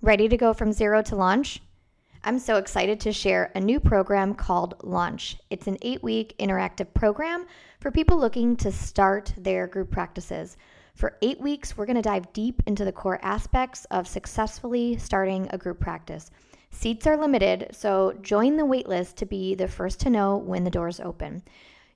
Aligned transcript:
Ready 0.00 0.28
to 0.28 0.36
go 0.36 0.54
from 0.54 0.72
zero 0.72 1.02
to 1.02 1.16
launch? 1.16 1.60
I'm 2.22 2.38
so 2.38 2.54
excited 2.54 3.00
to 3.00 3.12
share 3.12 3.50
a 3.56 3.60
new 3.60 3.80
program 3.80 4.32
called 4.32 4.76
Launch. 4.84 5.38
It's 5.50 5.66
an 5.66 5.76
eight 5.82 6.04
week 6.04 6.36
interactive 6.38 6.94
program 6.94 7.46
for 7.80 7.90
people 7.90 8.16
looking 8.16 8.54
to 8.58 8.70
start 8.70 9.34
their 9.36 9.66
group 9.66 9.90
practices. 9.90 10.56
For 10.94 11.18
eight 11.20 11.40
weeks, 11.40 11.76
we're 11.76 11.86
going 11.86 11.96
to 11.96 12.02
dive 12.02 12.32
deep 12.32 12.62
into 12.66 12.84
the 12.84 12.92
core 12.92 13.18
aspects 13.22 13.86
of 13.86 14.06
successfully 14.06 14.96
starting 14.98 15.48
a 15.50 15.58
group 15.58 15.80
practice. 15.80 16.30
Seats 16.70 17.08
are 17.08 17.16
limited, 17.16 17.66
so 17.72 18.14
join 18.22 18.56
the 18.56 18.62
waitlist 18.62 19.16
to 19.16 19.26
be 19.26 19.56
the 19.56 19.66
first 19.66 19.98
to 20.00 20.10
know 20.10 20.36
when 20.36 20.62
the 20.62 20.70
doors 20.70 21.00
open. 21.00 21.42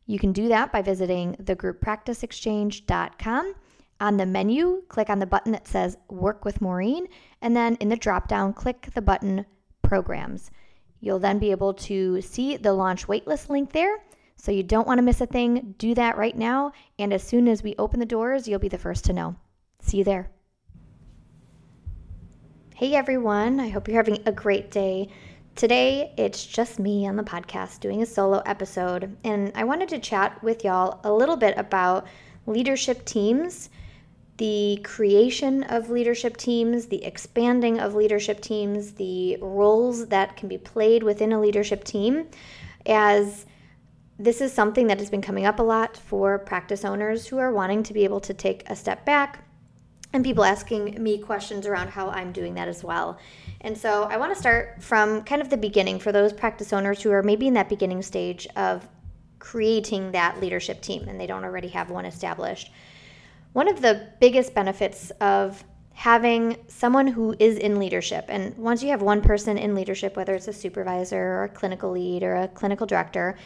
You 0.07 0.19
can 0.19 0.33
do 0.33 0.49
that 0.49 0.73
by 0.73 0.83
visiting 0.83 1.37
thegrouppracticeexchange.com. 1.37 3.55
On 4.03 4.17
the 4.17 4.27
menu, 4.27 4.83
click 4.89 5.09
on 5.09 5.21
the 5.21 5.27
button 5.27 5.53
that 5.53 5.69
says 5.69 5.97
Work 6.09 6.45
with 6.45 6.61
Maureen, 6.61 7.07
and 7.41 7.57
then 7.57 7.77
in 7.77 7.89
the 7.89 7.95
drop 7.95 8.27
down, 8.27 8.53
click 8.53 8.89
the 8.95 9.01
button 9.01 9.47
Programs. 9.83 10.51
You'll 10.99 11.21
then 11.21 11.39
be 11.39 11.53
able 11.53 11.73
to 11.75 12.21
see 12.21 12.57
the 12.57 12.73
launch 12.73 13.07
waitlist 13.07 13.49
link 13.49 13.71
there. 13.71 14.03
So 14.35 14.51
you 14.51 14.65
don't 14.65 14.89
want 14.89 14.99
to 14.99 15.03
miss 15.03 15.21
a 15.21 15.27
thing. 15.27 15.77
Do 15.79 15.95
that 15.95 16.19
right 16.19 16.37
now. 16.37 16.73
And 16.99 17.13
as 17.13 17.23
soon 17.23 17.47
as 17.47 17.63
we 17.63 17.77
open 17.79 18.01
the 18.01 18.07
doors, 18.07 18.49
you'll 18.49 18.59
be 18.59 18.69
the 18.69 18.77
first 18.77 19.05
to 19.05 19.13
know. 19.13 19.37
See 19.79 19.99
you 19.99 20.05
there. 20.05 20.33
Hey 22.75 22.97
everyone, 22.97 23.61
I 23.61 23.69
hope 23.69 23.87
you're 23.87 23.97
having 23.97 24.19
a 24.27 24.33
great 24.33 24.73
day. 24.73 25.11
Today, 25.55 26.13
it's 26.19 26.45
just 26.45 26.81
me 26.81 27.07
on 27.07 27.15
the 27.15 27.23
podcast 27.23 27.79
doing 27.79 28.03
a 28.03 28.07
solo 28.07 28.43
episode, 28.47 29.17
and 29.23 29.53
I 29.55 29.63
wanted 29.63 29.91
to 29.91 30.01
chat 30.01 30.43
with 30.43 30.65
y'all 30.65 30.99
a 31.05 31.13
little 31.13 31.37
bit 31.37 31.57
about 31.57 32.09
leadership 32.47 33.05
teams, 33.05 33.71
the 34.39 34.81
creation 34.83 35.63
of 35.65 35.91
leadership 35.91 36.37
teams, 36.37 36.87
the 36.87 37.05
expanding 37.05 37.79
of 37.79 37.95
leadership 37.95 38.41
teams, 38.41 38.93
the 38.93 39.37
roles 39.41 40.07
that 40.07 40.37
can 40.37 40.49
be 40.49 40.59
played 40.59 41.03
within 41.03 41.33
a 41.33 41.41
leadership 41.41 41.85
team, 41.85 42.27
as 42.87 43.47
this 44.19 44.41
is 44.41 44.53
something 44.53 44.87
that 44.87 44.99
has 44.99 45.11
been 45.11 45.23
coming 45.23 45.47
up 45.47 45.59
a 45.59 45.63
lot 45.63 45.97
for 45.97 46.39
practice 46.39 46.85
owners 46.85 47.27
who 47.27 47.39
are 47.39 47.53
wanting 47.53 47.83
to 47.83 47.93
be 47.93 48.05
able 48.05 48.21
to 48.21 48.35
take 48.35 48.63
a 48.69 48.77
step 48.77 49.05
back, 49.05 49.45
and 50.13 50.25
people 50.25 50.45
asking 50.45 51.03
me 51.03 51.19
questions 51.19 51.67
around 51.67 51.89
how 51.89 52.09
I'm 52.11 52.33
doing 52.33 52.55
that 52.55 52.69
as 52.69 52.85
well. 52.85 53.19
And 53.63 53.77
so 53.77 54.05
I 54.05 54.17
want 54.17 54.35
to 54.35 54.39
start 54.39 54.83
from 54.83 55.23
kind 55.23 55.41
of 55.41 55.49
the 55.49 55.57
beginning 55.57 55.99
for 55.99 56.13
those 56.13 56.33
practice 56.33 56.73
owners 56.73 57.03
who 57.03 57.11
are 57.11 57.23
maybe 57.23 57.47
in 57.47 57.55
that 57.55 57.69
beginning 57.69 58.03
stage 58.03 58.47
of 58.57 58.87
creating 59.39 60.13
that 60.13 60.41
leadership 60.41 60.83
team 60.83 61.09
and 61.09 61.19
they 61.19 61.27
don't 61.27 61.45
already 61.45 61.69
have 61.69 61.91
one 61.91 62.05
established. 62.05 62.71
One 63.53 63.69
of 63.69 63.83
the 63.83 64.09
biggest 64.19 64.55
benefits 64.55 65.11
of 65.21 65.63
having 65.93 66.57
someone 66.69 67.07
who 67.07 67.37
is 67.39 67.59
in 67.59 67.79
leadership, 67.79 68.25
and 68.29 68.57
once 68.57 68.83
you 68.83 68.89
have 68.91 69.03
one 69.03 69.21
person 69.21 69.59
in 69.59 69.75
leadership, 69.75 70.17
whether 70.17 70.35
it's 70.35 70.49
a 70.49 70.53
supervisor 70.53 71.21
or 71.21 71.45
a 71.45 71.49
clinical 71.49 71.91
lead 71.91 72.23
or 72.23 72.35
a 72.35 72.49
clinical 72.49 72.87
director, 72.87 73.37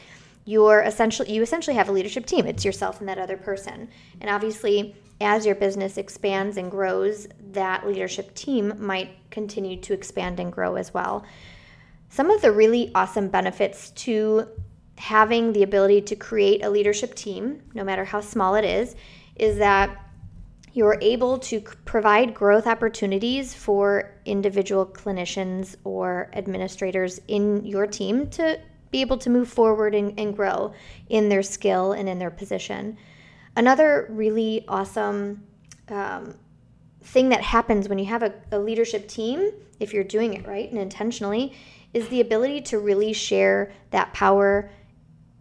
you're 0.44 0.82
essentially 0.82 1.32
you 1.32 1.42
essentially 1.42 1.74
have 1.76 1.88
a 1.88 1.92
leadership 1.92 2.24
team. 2.24 2.46
It's 2.46 2.64
yourself 2.64 3.00
and 3.00 3.08
that 3.08 3.18
other 3.18 3.36
person. 3.36 3.88
And 4.20 4.30
obviously, 4.30 4.94
as 5.20 5.44
your 5.44 5.56
business 5.56 5.98
expands 5.98 6.56
and 6.56 6.70
grows, 6.70 7.26
that 7.50 7.84
leadership 7.84 8.32
team 8.34 8.74
might 8.78 9.10
continue 9.30 9.80
to 9.80 9.92
expand 9.92 10.38
and 10.38 10.52
grow 10.52 10.76
as 10.76 10.94
well. 10.94 11.24
Some 12.10 12.30
of 12.30 12.42
the 12.42 12.52
really 12.52 12.92
awesome 12.94 13.28
benefits 13.28 13.90
to 13.90 14.46
having 14.98 15.52
the 15.52 15.64
ability 15.64 16.02
to 16.02 16.16
create 16.16 16.64
a 16.64 16.70
leadership 16.70 17.14
team, 17.14 17.60
no 17.74 17.82
matter 17.82 18.04
how 18.04 18.20
small 18.20 18.54
it 18.54 18.64
is, 18.64 18.94
is 19.36 19.58
that 19.58 20.06
you're 20.72 20.98
able 21.00 21.38
to 21.38 21.60
provide 21.86 22.34
growth 22.34 22.66
opportunities 22.66 23.54
for 23.54 24.12
individual 24.26 24.84
clinicians 24.84 25.74
or 25.84 26.30
administrators 26.34 27.18
in 27.28 27.64
your 27.64 27.86
team 27.86 28.28
to 28.28 28.60
be 28.90 29.00
able 29.00 29.16
to 29.16 29.30
move 29.30 29.48
forward 29.48 29.94
and, 29.94 30.18
and 30.18 30.36
grow 30.36 30.74
in 31.08 31.30
their 31.30 31.42
skill 31.42 31.92
and 31.92 32.08
in 32.08 32.18
their 32.18 32.30
position. 32.30 32.96
Another 33.56 34.06
really 34.10 34.66
awesome 34.68 35.46
um, 35.88 36.34
thing 37.02 37.30
that 37.30 37.40
happens 37.40 37.88
when 37.88 37.98
you 37.98 38.04
have 38.04 38.22
a, 38.22 38.34
a 38.52 38.58
leadership 38.58 39.08
team, 39.08 39.50
if 39.80 39.94
you're 39.94 40.04
doing 40.04 40.34
it 40.34 40.46
right 40.46 40.70
and 40.70 40.78
intentionally, 40.78 41.54
is 41.94 42.08
the 42.08 42.20
ability 42.20 42.60
to 42.60 42.78
really 42.78 43.14
share 43.14 43.72
that 43.92 44.12
power 44.12 44.70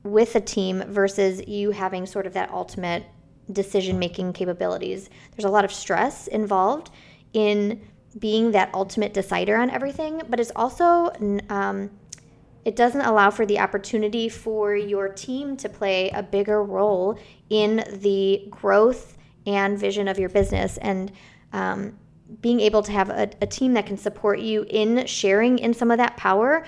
with 0.03 0.35
a 0.35 0.39
team 0.39 0.81
versus 0.87 1.45
you 1.47 1.71
having 1.71 2.05
sort 2.05 2.25
of 2.25 2.33
that 2.33 2.49
ultimate 2.51 3.03
decision 3.51 3.99
making 3.99 4.33
capabilities. 4.33 5.09
There's 5.31 5.45
a 5.45 5.49
lot 5.49 5.65
of 5.65 5.71
stress 5.71 6.27
involved 6.27 6.89
in 7.33 7.81
being 8.17 8.51
that 8.51 8.73
ultimate 8.73 9.13
decider 9.13 9.57
on 9.57 9.69
everything, 9.69 10.21
but 10.29 10.39
it's 10.39 10.51
also 10.55 11.11
um, 11.49 11.89
it 12.63 12.75
doesn't 12.75 13.01
allow 13.01 13.29
for 13.29 13.45
the 13.45 13.59
opportunity 13.59 14.27
for 14.27 14.75
your 14.75 15.09
team 15.09 15.55
to 15.57 15.69
play 15.69 16.09
a 16.09 16.23
bigger 16.23 16.63
role 16.63 17.19
in 17.49 17.83
the 18.01 18.47
growth 18.49 19.17
and 19.45 19.77
vision 19.77 20.07
of 20.07 20.17
your 20.17 20.29
business 20.29 20.77
and 20.77 21.11
um, 21.53 21.97
being 22.41 22.59
able 22.59 22.81
to 22.81 22.91
have 22.91 23.09
a, 23.11 23.29
a, 23.41 23.45
team 23.45 23.73
that 23.73 23.85
can 23.85 23.97
support 23.97 24.39
you 24.39 24.65
in 24.69 25.05
sharing 25.05 25.59
in 25.59 25.75
some 25.75 25.91
of 25.91 25.99
that 25.99 26.17
power 26.17 26.65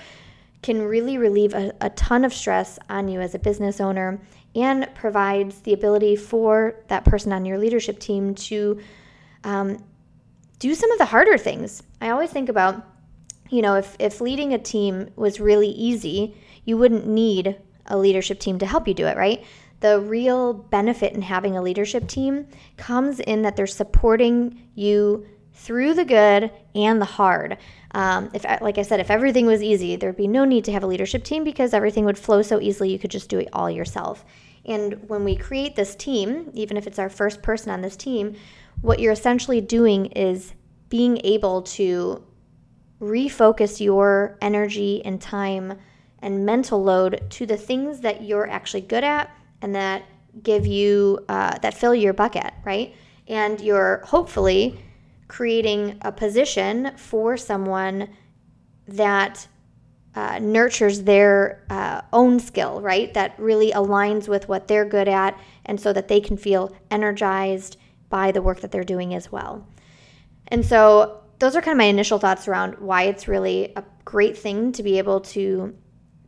can 0.62 0.82
really 0.82 1.18
relieve 1.18 1.52
a, 1.52 1.72
a 1.80 1.90
ton 1.90 2.24
of 2.24 2.32
stress 2.32 2.78
on 2.88 3.08
you 3.08 3.20
as 3.20 3.34
a 3.34 3.38
business 3.38 3.80
owner 3.80 4.20
and 4.54 4.88
provides 4.94 5.60
the 5.60 5.72
ability 5.72 6.16
for 6.16 6.76
that 6.88 7.04
person 7.04 7.32
on 7.32 7.44
your 7.44 7.58
leadership 7.58 7.98
team 7.98 8.34
to 8.34 8.80
um, 9.44 9.82
do 10.58 10.74
some 10.74 10.90
of 10.90 10.98
the 10.98 11.04
harder 11.04 11.38
things. 11.38 11.82
I 12.00 12.10
always 12.10 12.30
think 12.30 12.48
about 12.48 12.84
you 13.50 13.62
know, 13.62 13.76
if, 13.76 13.96
if 13.98 14.20
leading 14.20 14.52
a 14.52 14.58
team 14.58 15.10
was 15.16 15.40
really 15.40 15.68
easy, 15.68 16.36
you 16.64 16.76
wouldn't 16.76 17.06
need 17.06 17.56
a 17.86 17.96
leadership 17.96 18.38
team 18.40 18.58
to 18.58 18.66
help 18.66 18.86
you 18.86 18.94
do 18.94 19.06
it, 19.06 19.16
right? 19.16 19.44
The 19.80 20.00
real 20.00 20.52
benefit 20.52 21.14
in 21.14 21.22
having 21.22 21.56
a 21.56 21.62
leadership 21.62 22.08
team 22.08 22.46
comes 22.76 23.20
in 23.20 23.42
that 23.42 23.56
they're 23.56 23.66
supporting 23.66 24.68
you 24.74 25.26
through 25.58 25.94
the 25.94 26.04
good 26.04 26.50
and 26.74 27.00
the 27.00 27.04
hard. 27.04 27.58
Um, 27.92 28.30
if, 28.32 28.44
like 28.60 28.78
I 28.78 28.82
said, 28.82 29.00
if 29.00 29.10
everything 29.10 29.44
was 29.44 29.62
easy, 29.62 29.96
there'd 29.96 30.16
be 30.16 30.28
no 30.28 30.44
need 30.44 30.64
to 30.64 30.72
have 30.72 30.84
a 30.84 30.86
leadership 30.86 31.24
team 31.24 31.42
because 31.42 31.74
everything 31.74 32.04
would 32.04 32.18
flow 32.18 32.42
so 32.42 32.60
easily. 32.60 32.90
You 32.90 32.98
could 32.98 33.10
just 33.10 33.28
do 33.28 33.38
it 33.38 33.48
all 33.52 33.70
yourself. 33.70 34.24
And 34.64 35.08
when 35.08 35.24
we 35.24 35.34
create 35.34 35.74
this 35.74 35.96
team, 35.96 36.50
even 36.54 36.76
if 36.76 36.86
it's 36.86 36.98
our 36.98 37.08
first 37.08 37.42
person 37.42 37.70
on 37.70 37.80
this 37.80 37.96
team, 37.96 38.36
what 38.82 39.00
you're 39.00 39.12
essentially 39.12 39.60
doing 39.60 40.06
is 40.06 40.54
being 40.88 41.20
able 41.24 41.62
to 41.62 42.24
refocus 43.00 43.80
your 43.80 44.38
energy 44.40 45.04
and 45.04 45.20
time 45.20 45.78
and 46.20 46.44
mental 46.46 46.82
load 46.82 47.24
to 47.30 47.46
the 47.46 47.56
things 47.56 48.00
that 48.00 48.22
you're 48.22 48.48
actually 48.48 48.80
good 48.80 49.04
at 49.04 49.30
and 49.62 49.74
that 49.74 50.04
give 50.42 50.66
you 50.66 51.24
uh, 51.28 51.58
that 51.58 51.74
fill 51.74 51.94
your 51.94 52.12
bucket 52.12 52.52
right 52.64 52.94
and 53.28 53.60
you're 53.60 54.02
hopefully 54.04 54.78
creating 55.28 55.98
a 56.02 56.10
position 56.10 56.92
for 56.96 57.36
someone 57.36 58.08
that 58.86 59.46
uh, 60.14 60.38
nurtures 60.40 61.02
their 61.02 61.64
uh, 61.70 62.00
own 62.12 62.40
skill, 62.40 62.80
right? 62.80 63.12
That 63.14 63.38
really 63.38 63.70
aligns 63.72 64.26
with 64.26 64.48
what 64.48 64.66
they're 64.66 64.84
good 64.86 65.06
at, 65.06 65.38
and 65.66 65.80
so 65.80 65.92
that 65.92 66.08
they 66.08 66.20
can 66.20 66.36
feel 66.36 66.74
energized 66.90 67.76
by 68.08 68.32
the 68.32 68.42
work 68.42 68.60
that 68.60 68.72
they're 68.72 68.82
doing 68.84 69.14
as 69.14 69.30
well. 69.30 69.68
And 70.48 70.64
so, 70.64 71.22
those 71.38 71.54
are 71.54 71.60
kind 71.60 71.74
of 71.74 71.78
my 71.78 71.84
initial 71.84 72.18
thoughts 72.18 72.48
around 72.48 72.78
why 72.80 73.04
it's 73.04 73.28
really 73.28 73.72
a 73.76 73.84
great 74.04 74.36
thing 74.36 74.72
to 74.72 74.82
be 74.82 74.98
able 74.98 75.20
to 75.20 75.76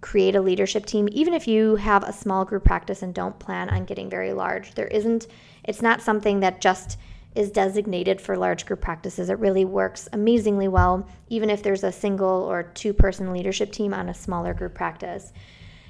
create 0.00 0.36
a 0.36 0.40
leadership 0.40 0.86
team, 0.86 1.08
even 1.10 1.34
if 1.34 1.48
you 1.48 1.76
have 1.76 2.04
a 2.04 2.12
small 2.12 2.44
group 2.44 2.64
practice 2.64 3.02
and 3.02 3.12
don't 3.12 3.38
plan 3.38 3.68
on 3.70 3.84
getting 3.84 4.08
very 4.08 4.32
large. 4.32 4.74
There 4.74 4.86
isn't, 4.86 5.26
it's 5.64 5.82
not 5.82 6.00
something 6.00 6.40
that 6.40 6.60
just 6.60 6.96
is 7.34 7.50
designated 7.50 8.20
for 8.20 8.36
large 8.36 8.66
group 8.66 8.80
practices. 8.80 9.30
It 9.30 9.38
really 9.38 9.64
works 9.64 10.08
amazingly 10.12 10.68
well, 10.68 11.08
even 11.28 11.48
if 11.48 11.62
there's 11.62 11.84
a 11.84 11.92
single 11.92 12.28
or 12.28 12.64
two 12.64 12.92
person 12.92 13.32
leadership 13.32 13.70
team 13.70 13.94
on 13.94 14.08
a 14.08 14.14
smaller 14.14 14.52
group 14.52 14.74
practice. 14.74 15.32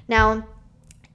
Now, 0.06 0.46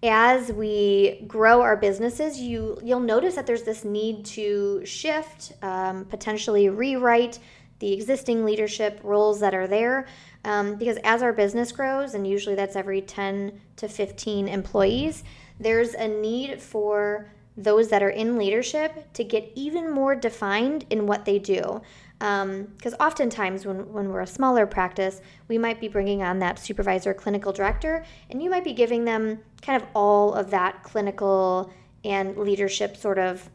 as 0.04 0.52
we 0.52 1.24
grow 1.28 1.62
our 1.62 1.78
businesses, 1.78 2.40
you 2.40 2.80
you'll 2.84 3.00
notice 3.00 3.36
that 3.36 3.46
there's 3.46 3.64
this 3.64 3.84
need 3.84 4.26
to 4.26 4.86
shift, 4.86 5.54
um, 5.62 6.06
potentially 6.06 6.70
rewrite 6.70 7.40
the 7.80 7.92
existing 7.94 8.46
leadership 8.46 9.00
roles 9.04 9.40
that 9.40 9.54
are 9.54 9.68
there, 9.68 10.08
um, 10.44 10.76
because 10.76 10.98
as 11.04 11.22
our 11.22 11.34
business 11.34 11.72
grows, 11.72 12.14
and 12.14 12.26
usually 12.26 12.56
that's 12.56 12.76
every 12.76 13.02
10 13.02 13.60
to 13.76 13.88
15 13.88 14.48
employees, 14.48 15.24
there's 15.60 15.94
a 15.94 16.08
need 16.08 16.62
for 16.62 17.30
those 17.58 17.90
that 17.90 18.04
are 18.04 18.10
in 18.10 18.38
leadership 18.38 19.14
to 19.14 19.24
get 19.24 19.52
even 19.56 19.90
more 19.90 20.16
defined 20.16 20.86
in 20.90 21.08
what 21.08 21.26
they 21.26 21.40
do. 21.40 21.82
Because 22.20 22.94
um, 22.94 23.00
oftentimes, 23.00 23.66
when, 23.66 23.92
when 23.92 24.10
we're 24.10 24.22
a 24.22 24.28
smaller 24.28 24.66
practice, 24.66 25.22
we 25.48 25.58
might 25.58 25.80
be 25.80 25.88
bringing 25.88 26.24
on 26.24 26.40
that 26.40 26.60
supervisor, 26.60 27.14
clinical 27.14 27.52
director, 27.52 28.06
and 28.30 28.42
you 28.42 28.50
might 28.50 28.64
be 28.64 28.74
giving 28.74 29.06
them 29.06 29.40
kind 29.62 29.82
of 29.82 29.88
all 29.94 30.34
of 30.34 30.50
that 30.52 30.84
clinical 30.84 31.72
and 32.04 32.38
leadership 32.38 32.96
sort 32.96 33.20
of 33.20 33.50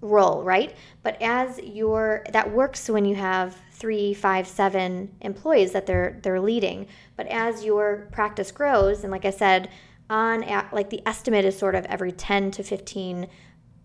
role, 0.00 0.42
right? 0.42 0.74
But 1.02 1.20
as 1.22 1.58
your 1.60 2.24
that 2.32 2.52
works 2.52 2.88
when 2.88 3.04
you 3.04 3.14
have 3.16 3.56
three, 3.72 4.14
five, 4.14 4.46
seven 4.46 5.14
employees 5.20 5.72
that 5.72 5.86
they're 5.86 6.18
they're 6.22 6.40
leading. 6.40 6.86
But 7.16 7.26
as 7.28 7.64
your 7.64 8.08
practice 8.12 8.50
grows, 8.50 9.04
and 9.04 9.10
like 9.10 9.24
I 9.24 9.30
said, 9.30 9.70
on 10.08 10.42
like 10.72 10.90
the 10.90 11.06
estimate 11.06 11.44
is 11.44 11.58
sort 11.58 11.74
of 11.74 11.84
every 11.86 12.12
10 12.12 12.50
to 12.52 12.62
15 12.62 13.28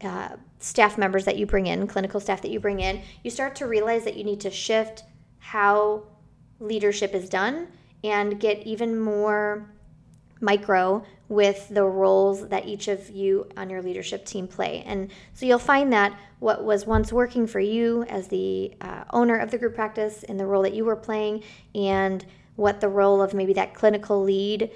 uh, 0.03 0.29
staff 0.59 0.97
members 0.97 1.25
that 1.25 1.37
you 1.37 1.45
bring 1.45 1.67
in, 1.67 1.87
clinical 1.87 2.19
staff 2.19 2.41
that 2.41 2.51
you 2.51 2.59
bring 2.59 2.79
in, 2.79 3.01
you 3.23 3.31
start 3.31 3.55
to 3.55 3.67
realize 3.67 4.03
that 4.03 4.15
you 4.15 4.23
need 4.23 4.39
to 4.41 4.51
shift 4.51 5.03
how 5.39 6.03
leadership 6.59 7.13
is 7.13 7.29
done 7.29 7.67
and 8.03 8.39
get 8.39 8.59
even 8.65 8.99
more 8.99 9.69
micro 10.39 11.03
with 11.29 11.69
the 11.69 11.83
roles 11.83 12.47
that 12.49 12.65
each 12.65 12.87
of 12.87 13.09
you 13.09 13.47
on 13.55 13.69
your 13.69 13.81
leadership 13.81 14.25
team 14.25 14.47
play. 14.47 14.83
And 14.85 15.11
so 15.33 15.45
you'll 15.45 15.59
find 15.59 15.93
that 15.93 16.19
what 16.39 16.63
was 16.63 16.85
once 16.85 17.13
working 17.13 17.47
for 17.47 17.59
you 17.59 18.03
as 18.03 18.27
the 18.27 18.73
uh, 18.81 19.05
owner 19.11 19.37
of 19.37 19.51
the 19.51 19.57
group 19.57 19.75
practice 19.75 20.23
in 20.23 20.37
the 20.37 20.45
role 20.45 20.63
that 20.63 20.73
you 20.73 20.83
were 20.83 20.95
playing 20.95 21.43
and 21.73 22.25
what 22.55 22.81
the 22.81 22.89
role 22.89 23.21
of 23.21 23.33
maybe 23.33 23.53
that 23.53 23.73
clinical 23.73 24.21
lead 24.21 24.71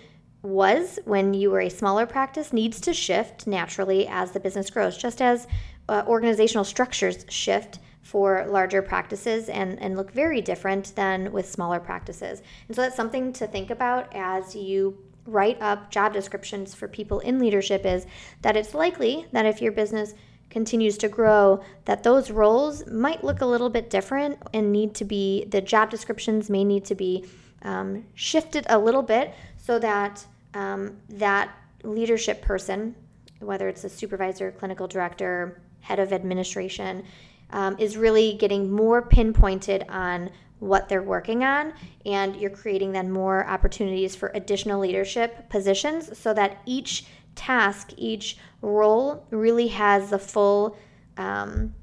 was 0.45 0.99
when 1.05 1.33
you 1.33 1.49
were 1.51 1.61
a 1.61 1.69
smaller 1.69 2.05
practice 2.05 2.53
needs 2.53 2.79
to 2.81 2.93
shift 2.93 3.47
naturally 3.47 4.07
as 4.07 4.31
the 4.31 4.39
business 4.39 4.69
grows, 4.69 4.97
just 4.97 5.21
as 5.21 5.47
uh, 5.89 6.03
organizational 6.07 6.63
structures 6.63 7.25
shift 7.29 7.79
for 8.01 8.45
larger 8.47 8.81
practices 8.81 9.49
and, 9.49 9.81
and 9.81 9.97
look 9.97 10.11
very 10.11 10.39
different 10.39 10.95
than 10.95 11.31
with 11.31 11.49
smaller 11.49 11.79
practices. 11.79 12.43
And 12.67 12.75
so 12.75 12.83
that's 12.83 12.95
something 12.95 13.33
to 13.33 13.47
think 13.47 13.71
about 13.71 14.07
as 14.15 14.55
you 14.55 14.97
write 15.25 15.59
up 15.61 15.89
job 15.89 16.13
descriptions 16.13 16.75
for 16.75 16.87
people 16.87 17.19
in 17.21 17.39
leadership 17.39 17.83
is 17.83 18.05
that 18.43 18.55
it's 18.55 18.75
likely 18.75 19.25
that 19.31 19.45
if 19.45 19.59
your 19.59 19.71
business 19.71 20.13
continues 20.51 20.97
to 20.99 21.09
grow 21.09 21.63
that 21.85 22.03
those 22.03 22.29
roles 22.29 22.85
might 22.87 23.23
look 23.23 23.41
a 23.41 23.45
little 23.45 23.69
bit 23.69 23.89
different 23.89 24.37
and 24.53 24.71
need 24.71 24.93
to 24.93 25.03
be 25.03 25.45
the 25.45 25.59
job 25.59 25.89
descriptions 25.89 26.49
may 26.49 26.63
need 26.63 26.85
to 26.85 26.93
be 26.93 27.25
um, 27.63 28.05
shifted 28.13 28.67
a 28.69 28.77
little 28.77 29.01
bit 29.01 29.33
so 29.57 29.79
that 29.79 30.23
um, 30.55 30.97
that 31.09 31.55
leadership 31.83 32.41
person, 32.41 32.95
whether 33.39 33.67
it's 33.69 33.83
a 33.83 33.89
supervisor, 33.89 34.51
clinical 34.51 34.87
director, 34.87 35.61
head 35.81 35.99
of 35.99 36.11
administration, 36.11 37.03
um, 37.51 37.75
is 37.77 37.95
really 37.95 38.33
getting 38.33 38.71
more 38.71 39.03
pinpointed 39.03 39.85
on 39.89 40.31
what 40.59 40.89
they're 40.89 41.03
working 41.03 41.43
on, 41.43 41.73
and 42.05 42.35
you're 42.37 42.49
creating 42.49 42.91
then 42.91 43.11
more 43.11 43.45
opportunities 43.45 44.15
for 44.15 44.31
additional 44.33 44.79
leadership 44.79 45.47
positions 45.49 46.17
so 46.17 46.33
that 46.33 46.61
each 46.65 47.05
task, 47.35 47.91
each 47.97 48.37
role 48.61 49.27
really 49.29 49.67
has 49.67 50.09
the 50.09 50.17
full, 50.17 50.75
um, 51.17 51.75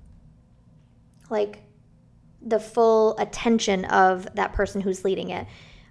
like, 1.30 1.62
the 2.44 2.58
full 2.58 3.16
attention 3.18 3.84
of 3.84 4.26
that 4.34 4.52
person 4.52 4.80
who's 4.80 5.04
leading 5.04 5.30
it. 5.30 5.46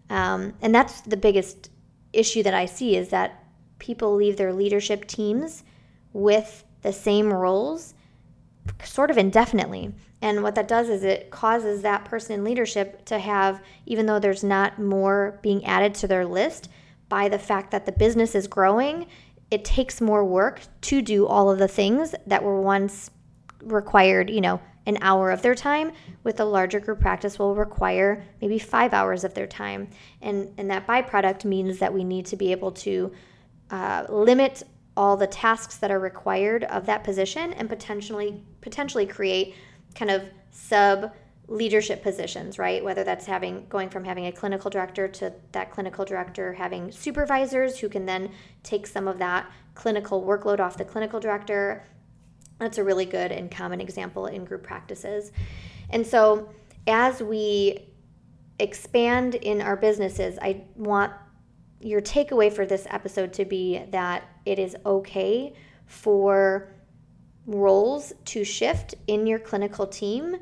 Um, 0.10 0.54
and 0.62 0.76
that's 0.76 1.00
the 1.02 1.16
biggest 1.16 1.71
issue 2.14 2.44
that 2.44 2.54
I 2.54 2.66
see 2.66 2.96
is 2.96 3.10
that 3.10 3.44
people 3.80 4.16
leave 4.16 4.38
their 4.38 4.54
leadership 4.54 5.06
teams 5.06 5.64
with 6.14 6.64
the 6.82 6.94
same 6.94 7.32
roles 7.32 7.94
sort 8.84 9.10
of 9.10 9.18
indefinitely. 9.18 9.94
And 10.22 10.44
what 10.44 10.56
that 10.56 10.68
does 10.68 10.90
is 10.90 11.04
it 11.04 11.32
causes 11.32 11.82
that 11.82 12.06
person 12.06 12.36
in 12.36 12.44
leadership 12.44 13.06
to 13.06 13.18
have, 13.18 13.62
even 13.86 14.06
though 14.06 14.20
there's 14.20 14.44
not 14.44 14.80
more 14.80 15.40
being 15.42 15.66
added 15.66 15.96
to 15.96 16.08
their 16.08 16.26
list, 16.26 16.70
by 17.10 17.28
the 17.28 17.40
fact 17.40 17.72
that 17.72 17.86
the 17.86 17.92
business 17.92 18.36
is 18.36 18.48
growing, 18.48 19.08
it 19.50 19.66
takes 19.66 20.00
more 20.00 20.24
work 20.24 20.62
to 20.82 21.02
do 21.02 21.28
all 21.28 21.50
of 21.50 21.60
the 21.60 21.68
things 21.68 22.16
that 22.28 22.44
were 22.44 22.62
once 22.62 23.10
required, 23.64 24.30
you 24.30 24.42
know, 24.42 24.62
an 24.86 24.98
hour 25.02 25.32
of 25.32 25.42
their 25.42 25.56
time 25.56 25.92
with 26.24 26.40
a 26.40 26.46
larger 26.46 26.80
group 26.80 27.00
practice 27.00 27.38
will 27.38 27.56
require 27.56 28.24
maybe 28.42 28.58
five 28.58 28.94
hours 28.94 29.24
of 29.24 29.34
their 29.34 29.48
time. 29.48 29.90
And 30.22 30.54
and 30.58 30.70
that 30.72 30.88
byproduct 30.88 31.46
means 31.46 31.80
that 31.80 31.94
we 31.94 32.04
need 32.04 32.26
to 32.28 32.36
be 32.36 32.52
able 32.52 32.72
to 32.72 33.12
uh, 33.70 34.06
limit 34.10 34.64
all 34.98 35.16
the 35.16 35.28
tasks 35.28 35.78
that 35.78 35.92
are 35.92 36.00
required 36.00 36.64
of 36.66 36.86
that 36.86 37.04
position 37.04 37.54
and 37.54 37.70
potentially 37.70 38.44
potentially 38.62 39.06
create 39.06 39.56
kind 39.96 40.12
of 40.12 40.24
sub 40.50 41.14
leadership 41.48 42.02
positions 42.02 42.58
right? 42.58 42.84
Whether 42.84 43.04
that's 43.04 43.26
having 43.26 43.68
going 43.70 43.90
from 43.90 44.04
having 44.04 44.26
a 44.26 44.32
clinical 44.32 44.72
director 44.72 45.08
to 45.08 45.34
that 45.52 45.72
clinical 45.72 46.06
director 46.06 46.54
having 46.54 46.92
supervisors 46.92 47.78
who 47.80 47.90
can 47.90 48.06
then 48.06 48.32
take 48.64 48.88
some 48.88 49.08
of 49.08 49.20
that 49.20 49.50
clinical 49.76 50.24
workload 50.24 50.60
off 50.60 50.78
the 50.78 50.86
clinical 50.86 51.20
director 51.20 51.84
that's 52.62 52.78
a 52.78 52.84
really 52.84 53.06
good 53.06 53.32
and 53.32 53.50
common 53.50 53.82
example 53.82 54.28
in 54.28 54.46
group 54.46 54.64
practices. 54.64 55.32
And 55.90 56.06
so, 56.06 56.50
as 56.88 57.22
we 57.22 57.80
expand 58.60 59.36
in 59.36 59.62
our 59.62 59.76
businesses, 59.76 60.38
I 60.42 60.64
want 60.76 61.12
your 61.80 62.02
takeaway 62.02 62.54
for 62.54 62.66
this 62.66 62.86
episode 62.90 63.34
to 63.34 63.46
be 63.46 63.82
that 63.90 64.24
it 64.46 64.60
is 64.60 64.76
okay 64.86 65.54
for 65.88 66.72
roles 67.48 68.14
to 68.26 68.44
shift 68.44 68.94
in 69.08 69.26
your 69.26 69.40
clinical 69.40 69.88
team. 69.88 70.38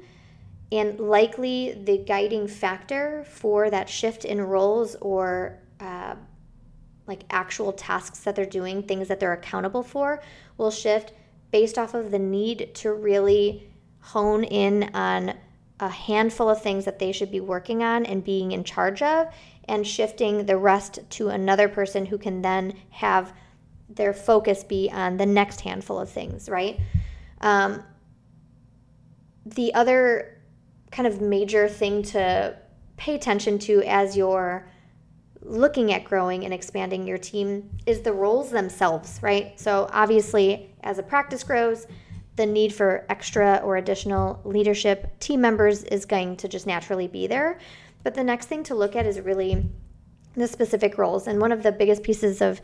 And 0.72 1.00
likely 1.00 1.82
the 1.86 1.98
guiding 1.98 2.48
factor 2.48 3.24
for 3.24 3.70
that 3.70 3.90
shift 3.90 4.26
in 4.26 4.42
roles 4.42 4.96
or 4.96 5.58
uh, 5.80 6.16
like 7.08 7.24
actual 7.30 7.72
tasks 7.72 8.20
that 8.20 8.36
they're 8.36 8.46
doing, 8.46 8.84
things 8.84 9.08
that 9.08 9.20
they're 9.20 9.34
accountable 9.34 9.82
for, 9.82 10.22
will 10.58 10.70
shift 10.70 11.14
based 11.52 11.78
off 11.78 11.94
of 11.94 12.12
the 12.12 12.20
need 12.20 12.74
to 12.76 12.94
really 12.94 13.70
hone 14.02 14.44
in 14.44 14.90
on 14.94 15.34
a 15.80 15.90
handful 15.90 16.50
of 16.50 16.62
things 16.62 16.86
that 16.86 17.00
they 17.00 17.12
should 17.12 17.32
be 17.32 17.40
working 17.40 17.84
on 17.84 18.06
and 18.06 18.24
being 18.24 18.52
in 18.52 18.64
charge 18.64 19.02
of, 19.02 19.28
and 19.68 19.86
shifting 19.86 20.46
the 20.46 20.58
rest 20.58 21.00
to 21.10 21.30
another 21.30 21.70
person 21.70 22.06
who 22.06 22.18
can 22.18 22.42
then 22.42 22.74
have 22.90 23.34
their 23.88 24.14
focus 24.14 24.64
be 24.64 24.90
on 24.92 25.18
the 25.18 25.26
next 25.26 25.62
handful 25.62 26.00
of 26.00 26.10
things, 26.10 26.50
right? 26.50 26.80
Um, 27.42 27.84
the 29.46 29.74
other 29.74 30.42
kind 30.92 31.08
of 31.08 31.22
major 31.22 31.68
thing 31.68 32.04
to 32.04 32.58
pay 32.98 33.16
attention 33.16 33.58
to 33.60 33.82
as 33.84 34.18
you're 34.18 34.68
looking 35.42 35.94
at 35.94 36.04
growing 36.04 36.44
and 36.46 36.54
expanding 36.54 37.08
your 37.08 37.18
team 37.18 37.70
is 37.86 38.02
the 38.02 38.14
roles 38.14 38.52
themselves, 38.52 39.20
right? 39.22 39.60
So, 39.60 39.90
obviously, 39.92 40.76
as 40.84 41.00
a 41.00 41.04
practice 41.04 41.44
grows, 41.44 41.88
the 42.36 42.46
need 42.46 42.74
for 42.74 43.06
extra 43.10 43.62
or 43.64 43.78
additional 43.78 44.40
leadership 44.46 45.20
team 45.20 45.42
members 45.42 45.84
is 45.84 46.06
going 46.06 46.38
to 46.38 46.48
just 46.48 46.66
naturally 46.66 47.08
be 47.08 47.28
there. 47.28 47.60
But 48.04 48.14
the 48.14 48.24
next 48.24 48.46
thing 48.46 48.64
to 48.64 48.76
look 48.76 48.96
at 48.96 49.06
is 49.06 49.20
really 49.20 49.70
the 50.36 50.48
specific 50.48 50.98
roles. 50.98 51.28
And 51.28 51.42
one 51.42 51.52
of 51.52 51.64
the 51.64 51.72
biggest 51.72 52.04
pieces 52.04 52.42
of 52.42 52.62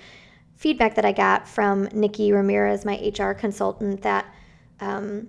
feedback 0.55 0.95
that 0.95 1.05
I 1.05 1.11
got 1.11 1.47
from 1.47 1.89
Nikki 1.91 2.31
Ramirez, 2.31 2.85
my 2.85 2.95
HR 2.95 3.33
consultant, 3.33 4.01
that 4.03 4.33
um, 4.79 5.27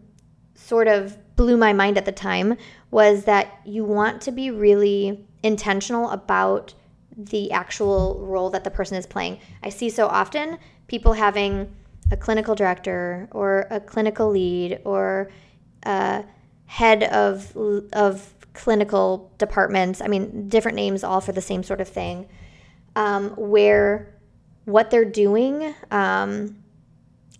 sort 0.55 0.88
of 0.88 1.17
blew 1.37 1.57
my 1.57 1.73
mind 1.73 1.99
at 1.99 2.05
the 2.05 2.12
time 2.12 2.57
was 2.91 3.25
that 3.25 3.61
you 3.65 3.85
want 3.85 4.23
to 4.23 4.33
be 4.33 4.50
really 4.50 5.26
intentional 5.43 6.11
about 6.11 6.75
the 7.16 7.50
actual 7.52 8.20
role 8.26 8.50
that 8.50 8.64
the 8.64 8.70
person 8.70 8.96
is 8.96 9.06
playing. 9.06 9.40
I 9.62 9.70
see 9.70 9.88
so 9.88 10.06
often 10.06 10.58
people 10.87 11.14
having 11.14 11.75
a 12.11 12.16
clinical 12.16 12.54
director 12.54 13.28
or 13.32 13.66
a 13.70 13.80
clinical 13.80 14.30
lead 14.30 14.80
or 14.85 15.30
a 15.85 16.25
head 16.66 17.04
of 17.04 17.56
of 17.92 18.35
clinical 18.52 19.30
departments. 19.38 20.00
I 20.00 20.08
mean, 20.08 20.49
different 20.49 20.76
names 20.76 21.04
all 21.04 21.20
for 21.20 21.32
the 21.32 21.40
same 21.40 21.62
sort 21.62 21.80
of 21.80 21.88
thing. 21.88 22.28
Um, 22.94 23.30
where 23.30 24.14
what 24.64 24.90
they're 24.90 25.04
doing 25.04 25.75
um, 25.90 26.56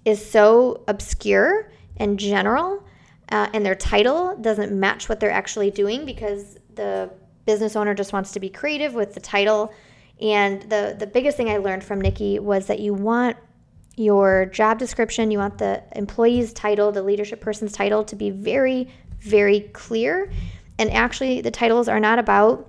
is 0.05 0.25
so 0.25 0.85
obscure 0.87 1.71
and 1.97 2.19
general, 2.19 2.85
uh, 3.31 3.49
and 3.53 3.65
their 3.65 3.75
title 3.75 4.37
doesn't 4.37 4.73
match 4.73 5.09
what 5.09 5.19
they're 5.19 5.31
actually 5.31 5.71
doing 5.71 6.05
because 6.05 6.59
the 6.75 7.11
business 7.47 7.77
owner 7.77 7.95
just 7.95 8.13
wants 8.13 8.33
to 8.33 8.41
be 8.41 8.51
creative 8.51 8.95
with 8.95 9.15
the 9.15 9.21
title. 9.21 9.73
And 10.21 10.63
the 10.63 10.97
the 10.99 11.07
biggest 11.07 11.37
thing 11.37 11.49
I 11.49 11.59
learned 11.59 11.85
from 11.85 12.01
Nikki 12.01 12.39
was 12.39 12.67
that 12.67 12.81
you 12.81 12.93
want 12.95 13.37
your 13.97 14.47
job 14.47 14.79
description, 14.79 15.31
you 15.31 15.39
want 15.39 15.59
the 15.59 15.83
employee's 15.97 16.53
title, 16.53 16.93
the 16.93 17.03
leadership 17.03 17.41
person's 17.41 17.73
title 17.73 18.05
to 18.05 18.15
be 18.17 18.31
very, 18.31 18.89
very 19.21 19.61
clear. 19.73 20.31
And 20.79 20.91
actually, 20.91 21.41
the 21.41 21.51
titles 21.51 21.89
are 21.89 22.01
not 22.01 22.19
about 22.19 22.69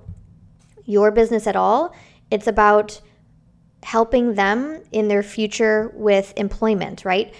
your 0.86 1.12
business 1.12 1.46
at 1.48 1.57
all. 1.57 1.93
It's 2.31 2.48
about 2.48 3.01
helping 3.84 4.36
them 4.36 4.81
in 4.91 5.07
their 5.10 5.24
future 5.24 5.91
with 5.96 6.34
employment, 6.38 7.03
right? 7.03 7.34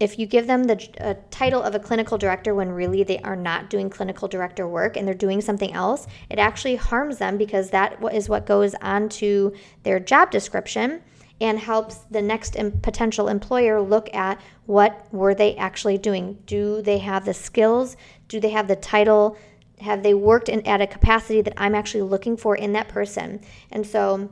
If 0.00 0.18
you 0.18 0.26
give 0.26 0.46
them 0.46 0.64
the 0.64 1.18
title 1.30 1.62
of 1.62 1.74
a 1.74 1.78
clinical 1.78 2.18
director 2.18 2.54
when 2.54 2.72
really 2.72 3.04
they 3.04 3.18
are 3.20 3.36
not 3.36 3.70
doing 3.70 3.88
clinical 3.88 4.28
director 4.28 4.66
work 4.66 4.96
and 4.96 5.06
they're 5.06 5.14
doing 5.14 5.40
something 5.40 5.72
else, 5.72 6.06
it 6.28 6.38
actually 6.38 6.76
harms 6.76 7.18
them 7.18 7.38
because 7.38 7.70
that 7.70 7.98
is 8.12 8.28
what 8.28 8.46
goes 8.46 8.74
onto 8.76 9.52
their 9.84 10.00
job 10.00 10.30
description 10.30 11.02
and 11.40 11.58
helps 11.58 11.96
the 12.10 12.22
next 12.22 12.56
potential 12.82 13.28
employer 13.28 13.80
look 13.80 14.12
at 14.14 14.40
what 14.66 15.06
were 15.12 15.34
they 15.34 15.56
actually 15.56 15.98
doing. 15.98 16.38
Do 16.46 16.80
they 16.82 16.98
have 16.98 17.24
the 17.24 17.34
skills? 17.34 17.96
Do 18.28 18.40
they 18.40 18.50
have 18.50 18.68
the 18.68 18.76
title? 18.76 19.36
Have 19.80 20.02
they 20.02 20.14
worked 20.14 20.48
in, 20.48 20.66
at 20.66 20.80
a 20.80 20.86
capacity 20.86 21.40
that 21.42 21.54
i'm 21.56 21.74
actually 21.74 22.02
looking 22.02 22.36
for 22.36 22.56
in 22.56 22.72
that 22.72 22.88
person? 22.88 23.40
And 23.70 23.86
so 23.86 24.30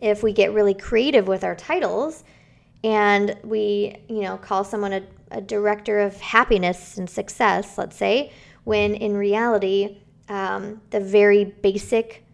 if 0.00 0.22
we 0.22 0.32
get 0.32 0.52
really 0.52 0.74
creative 0.74 1.28
with 1.28 1.44
our 1.44 1.54
titles 1.54 2.24
and 2.84 3.36
we 3.42 3.96
you 4.08 4.22
know 4.22 4.36
call 4.36 4.62
someone 4.62 4.92
a, 4.92 5.02
a 5.32 5.40
director 5.40 5.98
of 5.98 6.20
happiness 6.20 6.96
and 6.98 7.10
success 7.10 7.76
let's 7.76 7.96
say 7.96 8.32
when 8.62 8.94
in 8.94 9.16
reality 9.16 9.98
um, 10.28 10.80
the 10.90 11.00
very 11.00 11.44
basic 11.44 12.24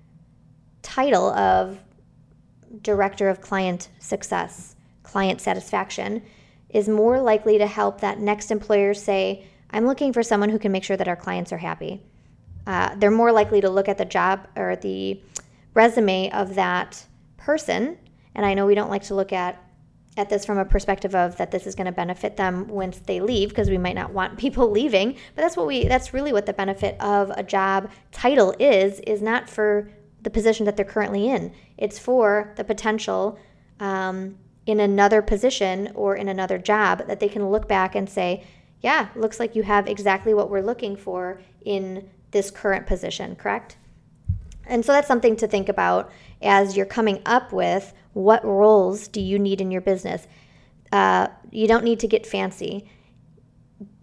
title 0.83 1.30
of 1.30 1.78
director 2.83 3.28
of 3.28 3.40
client 3.40 3.88
success, 3.99 4.76
client 5.02 5.40
satisfaction, 5.40 6.23
is 6.69 6.88
more 6.88 7.21
likely 7.21 7.59
to 7.59 7.66
help 7.66 8.00
that 8.00 8.21
next 8.21 8.50
employer 8.50 8.95
say, 8.95 9.45
I'm 9.71 9.87
looking 9.87 10.12
for 10.12 10.23
someone 10.23 10.49
who 10.49 10.59
can 10.59 10.73
make 10.73 10.85
sure 10.85 10.97
that 10.97 11.09
our 11.09 11.16
clients 11.16 11.52
are 11.52 11.59
happy. 11.59 12.02
Uh, 12.66 12.95
they're 12.97 13.11
more 13.11 13.33
likely 13.33 13.61
to 13.61 13.71
look 13.71 13.88
at 13.88 13.99
the 13.99 14.04
job 14.04 14.47
or 14.57 14.76
the 14.76 15.21
resume 15.75 16.30
of 16.30 16.54
that 16.54 17.04
person. 17.37 17.99
And 18.35 18.47
I 18.47 18.54
know 18.54 18.66
we 18.66 18.75
don't 18.75 18.90
like 18.90 19.02
to 19.04 19.14
look 19.14 19.33
at 19.33 19.62
at 20.16 20.28
this 20.28 20.44
from 20.44 20.58
a 20.58 20.64
perspective 20.64 21.14
of 21.14 21.36
that 21.36 21.50
this 21.50 21.66
is 21.66 21.74
going 21.74 21.86
to 21.86 21.92
benefit 21.92 22.36
them 22.36 22.66
once 22.66 22.98
they 22.98 23.20
leave 23.20 23.50
because 23.50 23.70
we 23.70 23.78
might 23.78 23.94
not 23.94 24.12
want 24.12 24.38
people 24.44 24.70
leaving 24.70 25.12
but 25.34 25.42
that's 25.42 25.56
what 25.56 25.66
we 25.66 25.86
that's 25.86 26.12
really 26.12 26.32
what 26.32 26.46
the 26.46 26.52
benefit 26.52 27.00
of 27.00 27.30
a 27.36 27.42
job 27.42 27.88
title 28.10 28.54
is 28.58 29.00
is 29.00 29.22
not 29.22 29.48
for 29.48 29.88
the 30.22 30.30
position 30.30 30.66
that 30.66 30.76
they're 30.76 30.84
currently 30.84 31.28
in. 31.28 31.52
It's 31.78 31.98
for 31.98 32.52
the 32.56 32.64
potential 32.64 33.38
um, 33.78 34.36
in 34.66 34.80
another 34.80 35.22
position 35.22 35.90
or 35.94 36.16
in 36.16 36.28
another 36.28 36.58
job 36.58 37.06
that 37.06 37.20
they 37.20 37.28
can 37.28 37.48
look 37.48 37.68
back 37.68 37.94
and 37.94 38.08
say, 38.08 38.44
yeah, 38.80 39.08
looks 39.14 39.40
like 39.40 39.56
you 39.56 39.62
have 39.62 39.86
exactly 39.86 40.34
what 40.34 40.50
we're 40.50 40.62
looking 40.62 40.96
for 40.96 41.40
in 41.64 42.08
this 42.30 42.50
current 42.50 42.86
position, 42.86 43.36
correct? 43.36 43.76
And 44.66 44.84
so 44.84 44.92
that's 44.92 45.08
something 45.08 45.36
to 45.36 45.48
think 45.48 45.68
about 45.68 46.12
as 46.42 46.76
you're 46.76 46.86
coming 46.86 47.20
up 47.26 47.52
with 47.52 47.92
what 48.12 48.44
roles 48.44 49.08
do 49.08 49.20
you 49.20 49.38
need 49.38 49.60
in 49.60 49.70
your 49.70 49.80
business. 49.80 50.26
Uh, 50.92 51.28
you 51.50 51.68
don't 51.68 51.84
need 51.84 52.00
to 52.00 52.08
get 52.08 52.26
fancy. 52.26 52.90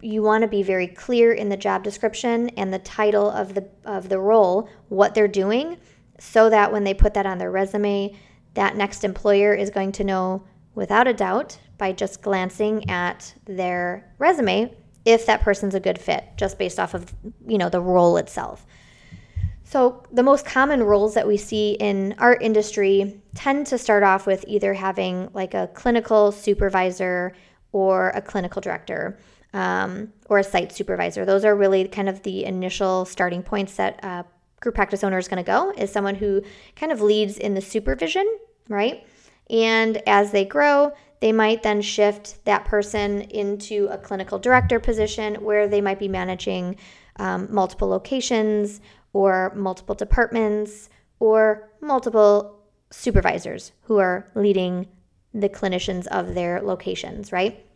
You 0.00 0.22
want 0.22 0.42
to 0.42 0.48
be 0.48 0.62
very 0.62 0.86
clear 0.88 1.32
in 1.32 1.48
the 1.48 1.56
job 1.56 1.84
description 1.84 2.48
and 2.50 2.72
the 2.72 2.78
title 2.78 3.30
of 3.30 3.54
the 3.54 3.68
of 3.84 4.08
the 4.08 4.18
role, 4.18 4.68
what 4.88 5.14
they're 5.14 5.28
doing, 5.28 5.76
so 6.18 6.50
that 6.50 6.72
when 6.72 6.84
they 6.84 6.94
put 6.94 7.14
that 7.14 7.26
on 7.26 7.38
their 7.38 7.50
resume, 7.50 8.16
that 8.54 8.76
next 8.76 9.04
employer 9.04 9.54
is 9.54 9.70
going 9.70 9.92
to 9.92 10.04
know 10.04 10.44
without 10.74 11.06
a 11.06 11.12
doubt 11.12 11.58
by 11.76 11.92
just 11.92 12.22
glancing 12.22 12.88
at 12.90 13.34
their 13.46 14.12
resume 14.18 14.74
if 15.04 15.26
that 15.26 15.42
person's 15.42 15.74
a 15.74 15.80
good 15.80 15.98
fit 15.98 16.24
just 16.36 16.58
based 16.58 16.78
off 16.78 16.92
of 16.94 17.14
you 17.46 17.56
know 17.56 17.68
the 17.68 17.80
role 17.80 18.16
itself 18.16 18.66
so 19.68 20.02
the 20.10 20.22
most 20.22 20.46
common 20.46 20.82
roles 20.82 21.14
that 21.14 21.26
we 21.26 21.36
see 21.36 21.72
in 21.72 22.14
our 22.18 22.34
industry 22.36 23.20
tend 23.34 23.66
to 23.66 23.76
start 23.76 24.02
off 24.02 24.26
with 24.26 24.44
either 24.48 24.72
having 24.74 25.28
like 25.34 25.54
a 25.54 25.68
clinical 25.74 26.32
supervisor 26.32 27.34
or 27.72 28.10
a 28.10 28.22
clinical 28.22 28.60
director 28.60 29.18
um, 29.52 30.12
or 30.30 30.38
a 30.38 30.44
site 30.44 30.72
supervisor 30.72 31.24
those 31.24 31.44
are 31.44 31.54
really 31.54 31.86
kind 31.88 32.08
of 32.08 32.22
the 32.22 32.44
initial 32.44 33.04
starting 33.04 33.42
points 33.42 33.76
that 33.76 34.26
group 34.60 34.74
practice 34.74 35.04
owner 35.04 35.18
is 35.18 35.28
going 35.28 35.42
to 35.42 35.46
go 35.46 35.72
is 35.76 35.90
someone 35.90 36.14
who 36.14 36.42
kind 36.76 36.92
of 36.92 37.00
leads 37.00 37.36
in 37.38 37.54
the 37.54 37.60
supervision, 37.60 38.26
right? 38.68 39.06
And 39.50 40.02
as 40.06 40.32
they 40.32 40.44
grow, 40.44 40.92
they 41.20 41.32
might 41.32 41.62
then 41.62 41.80
shift 41.80 42.44
that 42.44 42.64
person 42.64 43.22
into 43.22 43.88
a 43.90 43.98
clinical 43.98 44.38
director 44.38 44.78
position 44.78 45.36
where 45.36 45.66
they 45.66 45.80
might 45.80 45.98
be 45.98 46.08
managing 46.08 46.76
um, 47.16 47.48
multiple 47.50 47.88
locations 47.88 48.80
or 49.18 49.52
multiple 49.54 49.94
departments 49.94 50.88
or 51.18 51.68
multiple 51.80 52.60
supervisors 52.90 53.72
who 53.82 53.98
are 53.98 54.30
leading 54.34 54.86
the 55.34 55.48
clinicians 55.48 56.06
of 56.06 56.34
their 56.34 56.60
locations, 56.62 57.32
right? 57.32 57.66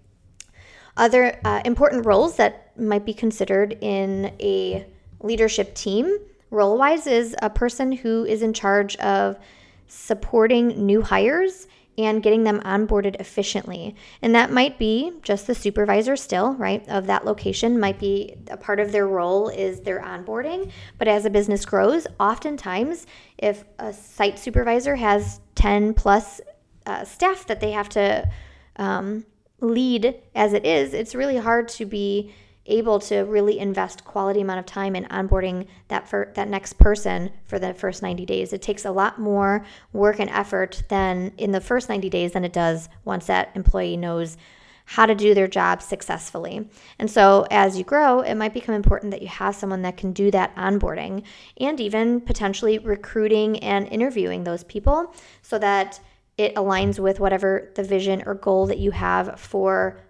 Other 0.96 1.40
uh, 1.44 1.61
important 1.64 2.06
roles 2.06 2.37
that 2.37 2.78
might 2.78 3.04
be 3.04 3.14
considered 3.14 3.76
in 3.80 4.32
a 4.40 4.87
leadership 5.20 5.75
team 5.75 6.18
Role 6.52 6.76
wise 6.76 7.06
is 7.06 7.34
a 7.40 7.49
person 7.49 7.92
who 7.92 8.26
is 8.26 8.42
in 8.42 8.52
charge 8.52 8.94
of 8.96 9.38
supporting 9.87 10.84
new 10.84 11.00
hires 11.00 11.66
and 11.99 12.22
getting 12.22 12.44
them 12.44 12.61
onboarded 12.61 13.20
efficiently. 13.20 13.94
And 14.22 14.34
that 14.34 14.50
might 14.50 14.78
be 14.78 15.12
just 15.22 15.46
the 15.46 15.54
supervisor 15.54 16.16
still, 16.16 16.54
right, 16.54 16.87
of 16.88 17.06
that 17.06 17.25
location, 17.25 17.78
might 17.78 17.99
be 17.99 18.37
a 18.49 18.56
part 18.56 18.80
of 18.80 18.92
their 18.92 19.06
role 19.06 19.49
is 19.49 19.80
their 19.80 20.00
onboarding. 20.00 20.70
But 20.99 21.08
as 21.08 21.25
a 21.25 21.30
business 21.30 21.64
grows, 21.64 22.06
oftentimes, 22.18 23.06
if 23.38 23.64
a 23.78 23.92
site 23.92 24.38
supervisor 24.38 24.96
has 24.96 25.40
10 25.54 25.94
plus 25.94 26.40
uh, 26.87 27.04
staff 27.04 27.46
that 27.46 27.61
they 27.61 27.72
have 27.72 27.88
to 27.90 28.28
um, 28.76 29.26
lead 29.61 30.14
as 30.34 30.54
it 30.54 30.64
is, 30.64 30.94
it's 30.94 31.14
really 31.14 31.37
hard 31.37 31.68
to 31.68 31.84
be 31.84 32.32
able 32.66 33.00
to 33.00 33.21
really 33.21 33.59
invest 33.59 34.04
quality 34.04 34.40
amount 34.40 34.61
of 34.61 34.66
time 34.66 34.95
in 34.95 35.04
onboarding 35.07 35.66
that 35.88 36.09
for 36.09 36.33
that 36.35 36.49
next 36.49 36.78
person 36.78 37.31
for 37.45 37.59
the 37.59 37.75
first 37.75 38.02
90 38.02 38.25
days. 38.25 38.52
It 38.52 38.62
takes 38.62 38.85
a 38.85 38.92
lot 38.92 39.19
more 39.19 39.64
work 39.92 40.21
and 40.21 40.31
effort 40.31 40.83
than 40.88 41.33
in 41.38 41.50
the 41.50 41.61
first 41.61 41.88
90 41.88 42.09
days 42.09 42.33
than 42.33 42.45
it 42.45 42.52
does 42.52 42.88
once 43.04 43.26
that 43.26 43.50
employee 43.54 43.97
knows 43.97 44.37
how 44.85 45.07
to 45.07 45.14
do 45.14 45.33
their 45.35 45.49
job 45.49 45.81
successfully. 45.81 46.69
And 46.99 47.11
so 47.11 47.47
as 47.50 47.78
you 47.78 47.85
grow, 47.85 48.21
it 48.21 48.35
might 48.35 48.54
become 48.54 48.75
important 48.75 49.12
that 49.12 49.23
you 49.23 49.28
have 49.28 49.54
someone 49.54 49.83
that 49.83 49.97
can 49.97 50.12
do 50.12 50.31
that 50.33 50.54
onboarding 50.57 51.25
and 51.59 51.81
even 51.81 52.21
potentially 52.21 52.78
recruiting 52.78 53.59
and 53.61 53.88
interviewing 53.88 54.45
those 54.45 54.64
people 54.64 55.14
so 55.40 55.59
that 55.59 56.00
it 56.37 56.54
aligns 56.54 56.99
with 56.99 57.21
whatever 57.21 57.71
the 57.75 57.83
vision 57.83 58.23
or 58.26 58.35
goal 58.35 58.66
that 58.66 58.78
you 58.78 58.90
have 58.90 59.38
for 59.38 60.00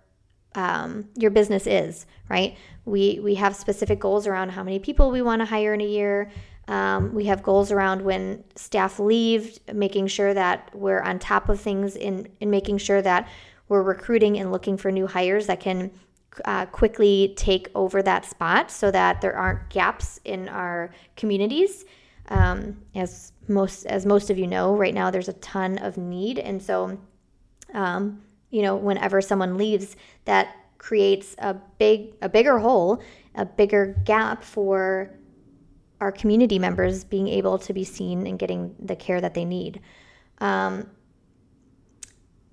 um, 0.55 1.09
your 1.17 1.31
business 1.31 1.67
is, 1.67 2.07
right? 2.29 2.57
We 2.85 3.21
we 3.23 3.35
have 3.37 3.57
specific 3.57 4.01
goals 4.01 4.27
around 4.27 4.51
how 4.51 4.63
many 4.63 4.79
people 4.79 5.11
we 5.11 5.23
want 5.23 5.41
to 5.41 5.47
hire 5.47 5.75
in 5.75 5.81
a 5.81 5.87
year. 5.87 6.31
Um, 6.69 7.15
we 7.15 7.25
have 7.25 7.43
goals 7.43 7.73
around 7.73 8.03
when 8.03 8.45
staff 8.55 8.99
leave, 8.99 9.59
making 9.73 10.07
sure 10.07 10.33
that 10.33 10.71
we're 10.75 11.01
on 11.01 11.19
top 11.19 11.49
of 11.49 11.61
things 11.61 11.97
in 11.97 12.29
in 12.41 12.51
making 12.51 12.79
sure 12.79 13.03
that 13.03 13.29
we're 13.69 13.83
recruiting 13.83 14.39
and 14.39 14.53
looking 14.53 14.77
for 14.77 14.91
new 14.91 15.07
hires 15.07 15.47
that 15.47 15.61
can 15.61 15.91
uh, 16.45 16.67
quickly 16.67 17.35
take 17.37 17.69
over 17.75 18.03
that 18.03 18.25
spot 18.25 18.71
so 18.71 18.91
that 18.91 19.21
there 19.21 19.37
aren't 19.37 19.69
gaps 19.71 20.21
in 20.25 20.49
our 20.49 20.91
communities. 21.17 21.85
Um, 22.29 22.79
as 22.95 23.33
most 23.49 23.87
as 23.87 24.07
most 24.07 24.31
of 24.31 24.39
you 24.39 24.47
know, 24.47 24.77
right 24.77 24.95
now 24.95 25.11
there's 25.11 25.29
a 25.29 25.35
ton 25.35 25.79
of 25.79 25.97
need, 25.97 26.39
and 26.39 26.63
so 26.63 26.99
um, 27.75 28.23
you 28.53 28.63
know 28.63 28.77
whenever 28.77 29.21
someone 29.21 29.57
leaves, 29.57 29.97
that 30.27 30.55
creates 30.79 31.35
a 31.39 31.55
big 31.79 32.15
a 32.23 32.29
bigger 32.29 32.61
hole, 32.61 33.03
a 33.35 33.45
bigger 33.45 33.97
gap 34.05 34.45
for 34.45 35.11
our 36.01 36.13
community 36.13 36.59
members 36.59 37.05
being 37.05 37.29
able 37.29 37.59
to 37.59 37.73
be 37.73 37.85
seen 37.85 38.27
and 38.27 38.39
getting 38.39 38.75
the 38.79 38.95
care 38.95 39.21
that 39.21 39.35
they 39.35 39.45
need. 39.45 39.81
Um, 40.39 40.91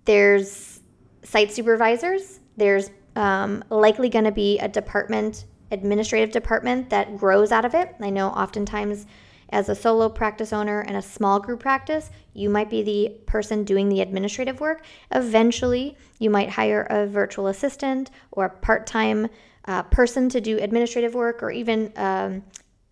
there's 0.06 0.82
site 1.24 1.52
supervisors. 1.52 2.40
There's 2.58 2.92
um, 3.16 3.64
likely 3.70 4.10
going 4.10 4.26
to 4.26 4.32
be 4.32 4.60
a 4.60 4.68
department, 4.68 5.46
administrative 5.72 6.32
department 6.32 6.90
that 6.92 7.18
grows 7.18 7.52
out 7.52 7.66
of 7.66 7.74
it. 7.74 7.96
I 8.00 8.10
know 8.10 8.30
oftentimes 8.30 9.08
as 9.52 9.70
a 9.70 9.76
solo 9.76 10.10
practice 10.10 10.54
owner 10.54 10.82
and 10.82 10.96
a 10.96 11.02
small 11.02 11.40
group 11.40 11.60
practice, 11.60 12.12
you 12.34 12.50
might 12.50 12.70
be 12.70 12.82
the 12.84 13.10
person 13.26 13.64
doing 13.64 13.90
the 13.90 14.02
administrative 14.02 14.60
work. 14.60 14.84
Eventually, 15.12 15.98
you 16.20 16.30
might 16.30 16.50
hire 16.50 16.84
a 16.90 17.08
virtual 17.08 17.48
assistant 17.48 18.12
or 18.32 18.46
a 18.46 18.50
part 18.50 18.86
time 18.86 19.28
uh, 19.66 19.84
person 19.84 20.30
to 20.30 20.42
do 20.42 20.58
administrative 20.58 21.14
work, 21.14 21.44
or 21.44 21.52
even 21.52 21.92
um, 21.96 22.44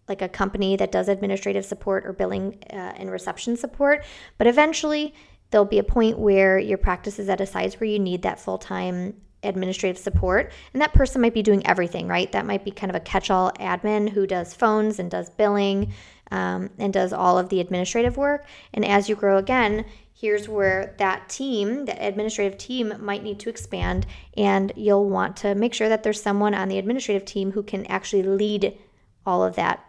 like 0.08 0.22
a 0.22 0.30
company 0.30 0.76
that 0.76 0.92
does 0.92 1.08
administrative 1.08 1.66
support 1.66 2.06
or 2.06 2.14
billing 2.14 2.58
uh, 2.72 2.76
and 2.76 3.10
reception 3.10 3.58
support. 3.58 4.06
But 4.38 4.48
eventually, 4.48 5.14
there'll 5.50 5.66
be 5.66 5.80
a 5.80 5.84
point 5.84 6.20
where 6.20 6.60
your 6.60 6.78
practice 6.78 7.20
is 7.20 7.30
at 7.30 7.42
a 7.42 7.46
size 7.46 7.80
where 7.80 7.90
you 7.90 8.00
need 8.00 8.22
that 8.24 8.40
full 8.40 8.58
time 8.58 9.16
administrative 9.44 9.98
support. 9.98 10.52
And 10.74 10.82
that 10.82 10.94
person 10.94 11.22
might 11.22 11.34
be 11.34 11.44
doing 11.44 11.66
everything, 11.66 12.08
right? 12.08 12.32
That 12.32 12.46
might 12.46 12.66
be 12.66 12.72
kind 12.72 12.90
of 12.90 12.96
a 12.96 13.00
catch 13.00 13.30
all 13.30 13.52
admin 13.54 14.10
who 14.10 14.28
does 14.28 14.54
phones 14.54 15.00
and 15.00 15.10
does 15.12 15.30
billing 15.30 15.94
um, 16.32 16.70
and 16.78 16.94
does 16.94 17.14
all 17.14 17.38
of 17.38 17.50
the 17.50 17.60
administrative 17.60 18.18
work. 18.18 18.46
And 18.74 18.86
as 18.86 19.10
you 19.10 19.16
grow 19.16 19.38
again, 19.38 19.86
here's 20.14 20.50
where 20.50 20.96
that 20.98 21.30
team, 21.30 21.86
the 21.86 22.06
administrative 22.06 22.58
team, 22.58 22.94
might 23.00 23.24
need 23.24 23.40
to 23.40 23.50
expand. 23.50 24.06
And 24.36 24.72
you'll 24.76 25.10
want 25.10 25.38
to 25.38 25.56
make 25.56 25.74
sure 25.74 25.90
that 25.90 26.04
there's 26.04 26.22
someone 26.22 26.54
on 26.54 26.70
the 26.70 26.78
administrative 26.78 27.26
team 27.26 27.52
who 27.52 27.64
can 27.64 27.86
actually 27.86 28.24
lead 28.24 28.78
all 29.26 29.44
of 29.44 29.56
that. 29.56 29.84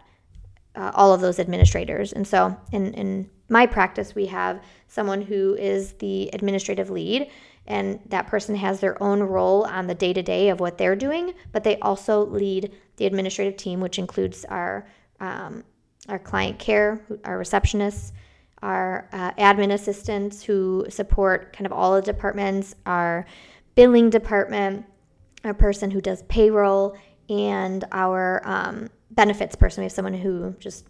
Uh, 0.75 0.91
all 0.93 1.11
of 1.13 1.19
those 1.19 1.39
administrators. 1.39 2.13
And 2.13 2.25
so 2.25 2.55
in, 2.71 2.93
in 2.93 3.29
my 3.49 3.65
practice, 3.65 4.13
we 4.13 4.27
have 4.27 4.61
someone 4.87 5.23
who 5.23 5.55
is 5.55 5.93
the 5.93 6.29
administrative 6.31 6.91
lead 6.91 7.29
and 7.69 7.99
that 8.07 8.27
person 8.27 8.55
has 8.55 8.79
their 8.79 9.01
own 9.01 9.21
role 9.21 9.63
on 9.65 9.87
the 9.87 9.93
day 9.93 10.11
to 10.11 10.23
day 10.23 10.49
of 10.49 10.59
what 10.59 10.77
they're 10.77 10.95
doing, 10.95 11.33
but 11.51 11.63
they 11.63 11.77
also 11.79 12.25
lead 12.25 12.71
the 12.97 13.05
administrative 13.05 13.57
team, 13.57 13.79
which 13.79 13.99
includes 13.99 14.43
our 14.45 14.87
um, 15.19 15.63
our 16.09 16.19
client 16.19 16.59
care, 16.59 17.01
our 17.23 17.37
receptionists, 17.39 18.11
our 18.61 19.07
uh, 19.13 19.31
admin 19.33 19.71
assistants 19.73 20.43
who 20.43 20.85
support 20.89 21.53
kind 21.53 21.65
of 21.65 21.71
all 21.71 21.95
the 21.95 22.01
departments, 22.01 22.75
our 22.85 23.25
billing 23.75 24.09
department, 24.09 24.85
a 25.43 25.53
person 25.53 25.89
who 25.89 26.01
does 26.01 26.23
payroll, 26.23 26.97
and 27.29 27.85
our 27.91 28.41
um, 28.43 28.89
benefits 29.11 29.55
person. 29.55 29.81
We 29.81 29.85
have 29.85 29.91
someone 29.93 30.13
who 30.13 30.55
just 30.59 30.85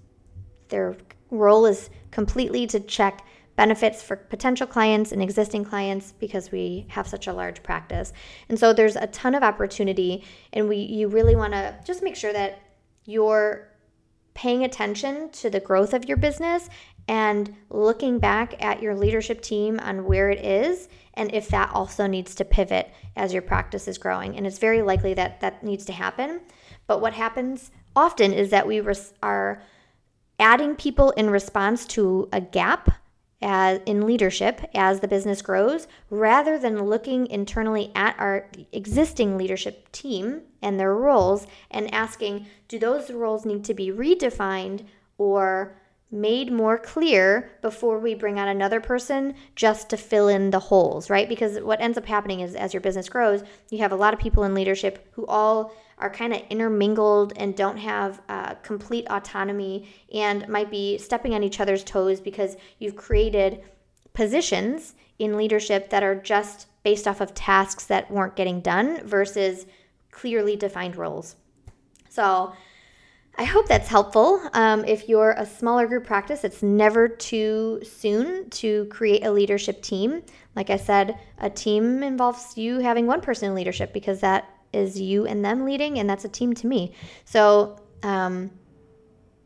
their 0.70 0.96
role 1.32 1.66
is 1.66 1.90
completely 2.12 2.66
to 2.68 2.80
check 2.80 3.26
benefits 3.56 4.02
for 4.02 4.16
potential 4.16 4.66
clients 4.66 5.12
and 5.12 5.22
existing 5.22 5.66
clients 5.66 6.14
because 6.14 6.50
we 6.52 6.86
have 6.88 7.08
such 7.08 7.28
a 7.28 7.34
large 7.34 7.62
practice. 7.62 8.14
And 8.48 8.58
so 8.58 8.72
there's 8.72 8.96
a 8.96 9.08
ton 9.08 9.36
of 9.36 9.44
opportunity 9.44 10.24
and 10.54 10.70
we 10.70 10.78
you 10.78 11.10
really 11.10 11.36
want 11.36 11.54
to 11.54 11.76
just 11.84 12.02
make 12.02 12.16
sure 12.16 12.32
that 12.32 12.62
you're 13.06 13.69
paying 14.40 14.64
attention 14.64 15.30
to 15.32 15.50
the 15.50 15.60
growth 15.60 15.94
of 15.94 16.06
your 16.06 16.16
business 16.16 16.70
and 17.10 17.54
looking 17.70 18.20
back 18.20 18.56
at 18.64 18.82
your 18.82 18.96
leadership 18.96 19.42
team 19.42 19.78
on 19.82 20.06
where 20.06 20.30
it 20.30 20.40
is 20.40 20.88
and 21.16 21.34
if 21.34 21.50
that 21.50 21.70
also 21.74 22.08
needs 22.08 22.34
to 22.34 22.46
pivot 22.46 22.90
as 23.18 23.34
your 23.34 23.42
practice 23.42 23.86
is 23.86 23.98
growing. 23.98 24.38
And 24.38 24.48
it's 24.48 24.58
very 24.58 24.82
likely 24.82 25.14
that 25.16 25.42
that 25.42 25.62
needs 25.62 25.84
to 25.86 25.92
happen. 25.92 26.40
But 26.88 27.02
what 27.02 27.12
happens 27.12 27.70
often 27.98 28.32
is 28.32 28.50
that 28.52 28.66
we 28.66 28.80
res- 28.80 29.14
are 29.22 29.62
adding 30.40 30.74
people 30.74 31.12
in 31.12 31.30
response 31.30 31.86
to 31.88 32.30
a 32.32 32.40
gap 32.40 32.92
as 33.42 33.80
in 33.86 34.06
leadership 34.06 34.62
as 34.76 35.00
the 35.00 35.08
business 35.08 35.42
grows 35.42 35.88
rather 36.10 36.58
than 36.58 36.84
looking 36.84 37.28
internally 37.28 37.92
at 37.96 38.20
our 38.20 38.50
existing 38.74 39.38
leadership 39.38 39.90
team 39.92 40.42
and 40.62 40.80
their 40.80 40.94
roles 40.94 41.48
and 41.72 41.94
asking 41.94 42.46
do 42.68 42.78
those 42.78 43.10
roles 43.10 43.46
need 43.46 43.64
to 43.64 43.74
be 43.74 43.90
redefined 43.90 44.86
or 45.18 45.79
made 46.12 46.52
more 46.52 46.78
clear 46.78 47.52
before 47.62 48.00
we 48.00 48.16
bring 48.16 48.40
on 48.40 48.48
another 48.48 48.82
person 48.82 49.34
just 49.56 49.90
to 49.90 49.98
fill 49.98 50.28
in 50.28 50.50
the 50.50 50.60
holes 50.60 51.10
right 51.10 51.30
because 51.30 51.60
what 51.60 51.80
ends 51.80 51.98
up 51.98 52.06
happening 52.06 52.40
is 52.40 52.56
as 52.56 52.74
your 52.74 52.82
business 52.82 53.10
grows 53.10 53.44
you 53.70 53.78
have 53.78 53.92
a 53.92 53.96
lot 53.96 54.14
of 54.14 54.20
people 54.20 54.44
in 54.44 54.54
leadership 54.56 55.08
who 55.14 55.26
all 55.28 55.72
are 56.00 56.10
kind 56.10 56.34
of 56.34 56.42
intermingled 56.50 57.34
and 57.36 57.56
don't 57.56 57.78
have 57.78 58.22
uh, 58.30 58.56
complete 58.56 59.06
autonomy 59.10 59.88
and 60.14 60.48
might 60.48 60.72
be 60.72 60.98
stepping 60.98 61.34
on 61.34 61.44
each 61.44 61.60
other's 61.60 61.84
toes 61.84 62.20
because 62.22 62.56
you've 62.80 62.96
created 62.96 63.62
positions 64.14 64.96
in 65.20 65.36
leadership 65.38 65.90
that 65.90 66.04
are 66.04 66.16
just 66.16 66.68
based 66.84 67.08
off 67.08 67.22
of 67.22 67.34
tasks 67.34 67.86
that 67.86 68.10
weren't 68.10 68.36
getting 68.36 68.62
done 68.62 69.06
versus 69.06 69.66
clearly 70.12 70.56
defined 70.56 70.96
roles. 70.96 71.36
So, 72.08 72.54
I 73.40 73.46
hope 73.46 73.70
that's 73.70 73.88
helpful. 73.88 74.42
Um, 74.52 74.84
if 74.84 75.08
you're 75.08 75.32
a 75.32 75.46
smaller 75.46 75.88
group 75.88 76.06
practice, 76.06 76.44
it's 76.44 76.62
never 76.62 77.08
too 77.08 77.80
soon 77.84 78.50
to 78.50 78.84
create 78.88 79.26
a 79.26 79.32
leadership 79.32 79.82
team. 79.82 80.24
Like 80.58 80.70
I 80.70 80.76
said, 80.76 81.18
a 81.38 81.50
team 81.50 82.04
involves 82.04 82.58
you 82.58 82.80
having 82.80 83.08
one 83.08 83.22
person 83.22 83.48
in 83.48 83.56
leadership 83.56 83.94
because 83.94 84.20
that 84.20 84.50
is 84.74 85.00
you 85.00 85.26
and 85.26 85.44
them 85.44 85.64
leading, 85.64 86.00
and 86.00 86.10
that's 86.10 86.26
a 86.26 86.30
team 86.30 86.54
to 86.56 86.68
me. 86.68 86.92
So 87.24 87.80
um, 88.04 88.52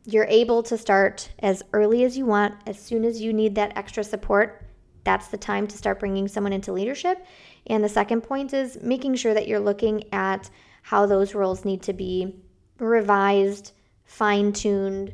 you're 0.06 0.26
able 0.26 0.64
to 0.64 0.76
start 0.76 1.30
as 1.38 1.62
early 1.72 2.04
as 2.04 2.18
you 2.18 2.26
want. 2.26 2.56
As 2.66 2.80
soon 2.80 3.06
as 3.06 3.22
you 3.22 3.32
need 3.32 3.54
that 3.56 3.78
extra 3.78 4.04
support, 4.04 4.66
that's 5.04 5.28
the 5.28 5.38
time 5.38 5.68
to 5.68 5.78
start 5.78 6.00
bringing 6.00 6.28
someone 6.28 6.52
into 6.52 6.74
leadership. 6.74 7.24
And 7.68 7.84
the 7.84 7.90
second 7.90 8.22
point 8.22 8.56
is 8.56 8.82
making 8.82 9.14
sure 9.18 9.36
that 9.36 9.48
you're 9.48 9.60
looking 9.60 10.12
at 10.12 10.50
how 10.82 11.06
those 11.06 11.36
roles 11.36 11.64
need 11.64 11.84
to 11.84 11.94
be 11.94 12.42
revised, 12.80 13.74
fine 14.06 14.54
tuned, 14.54 15.14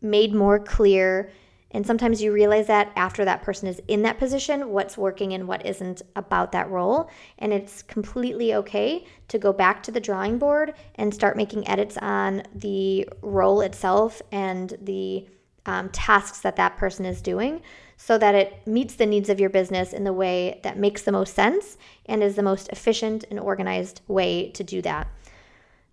made 0.00 0.34
more 0.34 0.58
clear 0.58 1.30
and 1.72 1.86
sometimes 1.86 2.22
you 2.22 2.32
realize 2.32 2.68
that 2.68 2.92
after 2.96 3.24
that 3.24 3.42
person 3.42 3.68
is 3.68 3.82
in 3.88 4.02
that 4.02 4.18
position, 4.18 4.70
what's 4.70 4.96
working 4.96 5.34
and 5.34 5.48
what 5.48 5.66
isn't 5.66 6.00
about 6.14 6.52
that 6.52 6.70
role. 6.70 7.10
And 7.38 7.52
it's 7.52 7.82
completely 7.82 8.54
okay 8.54 9.04
to 9.28 9.38
go 9.38 9.52
back 9.52 9.82
to 9.82 9.90
the 9.90 10.00
drawing 10.00 10.38
board 10.38 10.74
and 10.94 11.12
start 11.12 11.36
making 11.36 11.68
edits 11.68 11.98
on 11.98 12.44
the 12.54 13.08
role 13.20 13.60
itself 13.60 14.22
and 14.30 14.74
the 14.80 15.26
um, 15.66 15.90
tasks 15.90 16.40
that 16.40 16.56
that 16.56 16.76
person 16.76 17.04
is 17.04 17.20
doing 17.20 17.60
so 17.96 18.16
that 18.16 18.34
it 18.34 18.66
meets 18.66 18.94
the 18.94 19.04
needs 19.04 19.28
of 19.28 19.40
your 19.40 19.50
business 19.50 19.92
in 19.92 20.04
the 20.04 20.12
way 20.12 20.60
that 20.62 20.78
makes 20.78 21.02
the 21.02 21.12
most 21.12 21.34
sense 21.34 21.76
and 22.06 22.22
is 22.22 22.36
the 22.36 22.42
most 22.42 22.68
efficient 22.68 23.24
and 23.30 23.40
organized 23.40 24.02
way 24.06 24.50
to 24.52 24.62
do 24.62 24.80
that. 24.82 25.08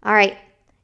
All 0.04 0.14
right, 0.14 0.38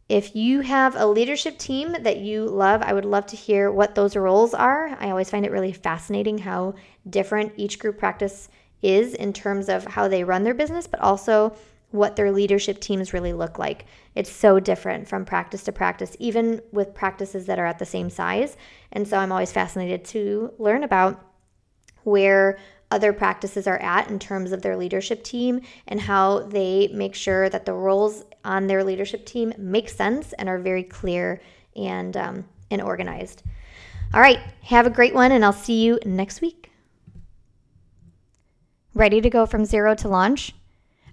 if 0.10 0.36
you 0.36 0.62
have 0.62 0.96
a 0.96 1.06
leadership 1.06 1.60
team 1.60 1.96
that 2.02 2.18
you 2.18 2.46
love, 2.46 2.82
I 2.82 2.94
would 2.94 3.06
love 3.06 3.28
to 3.28 3.36
hear 3.36 3.72
what 3.72 3.94
those 3.94 4.16
roles 4.16 4.56
are. 4.56 4.98
I 5.00 5.12
always 5.12 5.30
find 5.30 5.46
it 5.46 5.52
really 5.52 5.72
fascinating 5.72 6.40
how 6.40 6.74
different 7.08 7.54
each 7.58 7.78
group 7.78 8.00
practice 8.00 8.50
is 8.82 9.14
in 9.14 9.34
terms 9.34 9.70
of 9.70 9.86
how 9.86 10.08
they 10.08 10.24
run 10.24 10.44
their 10.44 10.56
business, 10.56 10.88
but 10.88 11.00
also 11.00 11.56
what 11.92 12.16
their 12.16 12.32
leadership 12.32 12.80
teams 12.80 13.14
really 13.14 13.34
look 13.34 13.60
like. 13.60 13.86
It's 14.16 14.32
so 14.32 14.60
different 14.60 15.08
from 15.08 15.26
practice 15.26 15.64
to 15.66 15.72
practice, 15.72 16.16
even 16.18 16.62
with 16.72 16.96
practices 16.96 17.46
that 17.46 17.60
are 17.60 17.66
at 17.66 17.78
the 17.78 17.86
same 17.86 18.10
size. 18.10 18.58
And 18.92 19.08
so 19.08 19.18
I'm 19.18 19.32
always 19.32 19.52
fascinated 19.52 20.06
to 20.06 20.54
learn 20.58 20.84
about 20.84 21.24
where 22.04 22.58
other 22.92 23.14
practices 23.14 23.68
are 23.68 23.78
at 23.78 24.10
in 24.10 24.20
terms 24.20 24.52
of 24.52 24.62
their 24.62 24.76
leadership 24.76 25.24
team 25.24 25.62
and 25.88 26.02
how 26.02 26.40
they 26.40 26.90
make 26.94 27.16
sure 27.16 27.50
that 27.50 27.66
the 27.66 27.74
roles 27.74 28.26
on 28.44 28.68
their 28.68 28.84
leadership 28.84 29.26
team 29.26 29.54
make 29.58 29.90
sense 29.90 30.34
and 30.34 30.50
are 30.50 30.60
very 30.60 30.84
clear 30.84 31.42
and 31.76 32.18
um, 32.18 32.46
and 32.72 32.82
organized. 32.82 33.44
All 34.14 34.22
right, 34.22 34.40
have 34.64 34.88
a 34.88 34.92
great 34.92 35.14
one, 35.14 35.32
and 35.32 35.46
I'll 35.46 35.54
see 35.54 35.84
you 35.84 36.00
next 36.06 36.42
week. 36.42 36.72
Ready 38.96 39.22
to 39.22 39.30
go 39.30 39.46
from 39.46 39.66
zero 39.66 39.94
to 39.96 40.08
launch? 40.08 40.54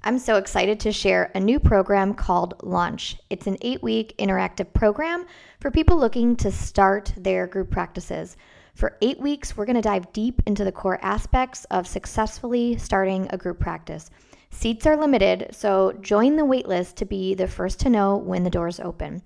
I'm 0.03 0.19
so 0.19 0.37
excited 0.37 0.81
to 0.81 0.93
share 0.93 1.31
a 1.35 1.41
new 1.41 1.59
program 1.59 2.15
called 2.15 2.55
Launch. 2.63 3.17
It's 3.29 3.47
an 3.47 3.59
eight 3.61 3.83
week 3.83 4.15
interactive 4.19 4.73
program 4.73 5.27
for 5.61 5.71
people 5.71 5.99
looking 5.99 6.37
to 6.37 6.53
start 6.53 7.13
their 7.17 7.47
group 7.47 7.71
practices. 7.71 8.37
For 8.77 8.99
eight 9.01 9.19
weeks, 9.19 9.57
we're 9.57 9.65
going 9.65 9.77
to 9.77 9.83
dive 9.83 10.13
deep 10.13 10.43
into 10.45 10.63
the 10.63 10.71
core 10.71 11.03
aspects 11.03 11.65
of 11.71 11.87
successfully 11.87 12.77
starting 12.77 13.27
a 13.31 13.39
group 13.39 13.59
practice 13.59 14.11
Seats 14.51 14.87
are 14.87 14.97
limited, 14.97 15.49
so 15.51 15.93
join 16.01 16.37
the 16.37 16.43
waitlist 16.43 16.95
to 16.97 17.05
be 17.05 17.35
the 17.35 17.49
first 17.49 17.81
to 17.81 17.91
know 17.91 18.17
when 18.17 18.43
the 18.43 18.51
doors 18.51 18.81
open. 18.81 19.23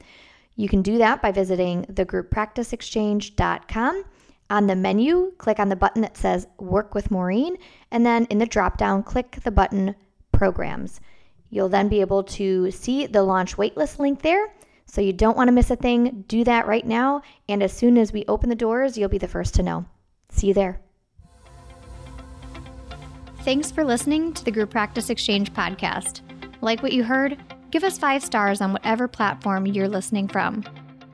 You 0.57 0.69
can 0.69 0.83
do 0.83 0.99
that 0.99 1.23
by 1.23 1.31
visiting 1.31 1.85
thegrouppracticeexchange.com. 1.85 4.05
On 4.51 4.67
the 4.67 4.75
menu, 4.75 5.33
click 5.39 5.61
on 5.61 5.69
the 5.69 5.77
button 5.77 6.03
that 6.03 6.17
says 6.17 6.49
Work 6.59 6.95
with 6.95 7.11
Maureen, 7.11 7.57
and 7.91 8.05
then 8.05 8.27
in 8.27 8.39
the 8.39 8.47
drop 8.47 8.77
down, 8.77 9.03
click 9.03 9.39
the 9.45 9.51
button 9.51 9.95
Programs. 10.33 11.01
You'll 11.51 11.69
then 11.69 11.89
be 11.89 12.01
able 12.01 12.25
to 12.25 12.71
see 12.71 13.07
the 13.07 13.23
launch 13.23 13.57
waitlist 13.57 13.99
link 13.99 14.23
there. 14.23 14.53
So 14.90 15.00
you 15.00 15.12
don't 15.12 15.37
want 15.37 15.46
to 15.46 15.53
miss 15.53 15.70
a 15.70 15.76
thing. 15.76 16.24
Do 16.26 16.42
that 16.42 16.66
right 16.66 16.85
now. 16.85 17.22
And 17.48 17.62
as 17.62 17.72
soon 17.72 17.96
as 17.96 18.12
we 18.12 18.24
open 18.26 18.48
the 18.48 18.57
doors, 18.57 18.98
you'll 18.98 19.09
be 19.09 19.18
the 19.18 19.29
first 19.29 19.55
to 19.55 19.62
know. 19.62 19.85
See 20.31 20.48
you 20.48 20.55
there. 20.55 20.81
Thanks 23.42 23.70
for 23.70 23.85
listening 23.85 24.35
to 24.35 24.44
the 24.44 24.50
Group 24.50 24.70
Practice 24.70 25.09
Exchange 25.09 25.53
podcast. 25.53 26.22
Like 26.61 26.83
what 26.83 26.92
you 26.92 27.05
heard? 27.05 27.38
Give 27.70 27.85
us 27.85 27.98
five 27.98 28.24
stars 28.24 28.61
on 28.61 28.72
whatever 28.72 29.07
platform 29.07 29.64
you're 29.64 29.88
listening 29.88 30.26
from. 30.26 30.64